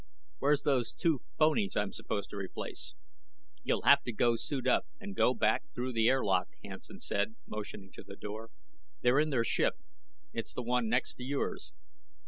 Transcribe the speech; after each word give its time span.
"Where's 0.39 0.63
those 0.63 0.93
two 0.93 1.19
phonies 1.19 1.77
I'm 1.77 1.91
supposed 1.93 2.31
to 2.31 2.35
replace?" 2.35 2.95
"You'll 3.61 3.83
have 3.83 4.01
to 4.05 4.11
go 4.11 4.35
suit 4.35 4.65
up 4.65 4.87
and 4.99 5.15
go 5.15 5.35
back 5.35 5.69
through 5.75 5.93
the 5.93 6.09
airlock," 6.09 6.47
Hansen 6.63 6.99
said, 6.99 7.35
motioning 7.45 7.91
to 7.91 8.03
the 8.03 8.15
door. 8.15 8.49
"They're 9.01 9.19
in 9.19 9.29
their 9.29 9.43
ship. 9.45 9.75
It's 10.33 10.55
the 10.55 10.63
one 10.63 10.89
next 10.89 11.17
to 11.17 11.23
yours. 11.23 11.73